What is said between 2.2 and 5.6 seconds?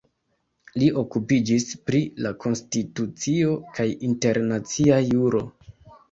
la konstitucio kaj internacia juro.